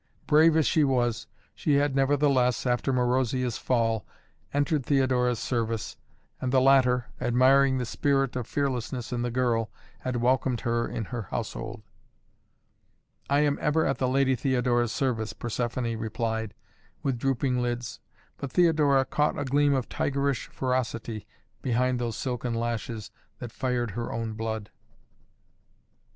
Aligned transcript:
Brave 0.25 0.57
as 0.57 0.65
she 0.65 0.83
was, 0.83 1.27
she 1.53 1.75
had 1.75 1.95
nevertheless, 1.95 2.65
after 2.65 2.91
Marozia's 2.91 3.59
fall, 3.59 4.03
entered 4.51 4.83
Theodora's 4.83 5.37
service, 5.37 5.95
and 6.41 6.51
the 6.51 6.59
latter, 6.59 7.05
admiring 7.21 7.77
the 7.77 7.85
spirit 7.85 8.35
of 8.35 8.47
fearlessness 8.47 9.13
in 9.13 9.21
the 9.21 9.29
girl, 9.29 9.69
had 9.99 10.15
welcomed 10.15 10.61
her 10.61 10.87
in 10.87 11.05
her 11.05 11.27
household. 11.29 11.83
"I 13.29 13.41
am 13.41 13.59
ever 13.61 13.85
at 13.85 13.99
the 13.99 14.09
Lady 14.09 14.35
Theodora's 14.35 14.91
service," 14.91 15.33
Persephoné 15.35 15.95
replied, 15.99 16.55
with 17.03 17.19
drooping 17.19 17.61
lids, 17.61 17.99
but 18.37 18.51
Theodora 18.51 19.05
caught 19.05 19.37
a 19.37 19.45
gleam 19.45 19.75
of 19.75 19.87
tigerish 19.87 20.47
ferocity 20.47 21.27
beneath 21.61 21.99
those 21.99 22.17
silken 22.17 22.55
lashes 22.55 23.11
that 23.37 23.51
fired 23.51 23.91
her 23.91 24.11
own 24.11 24.33
blood. 24.33 24.71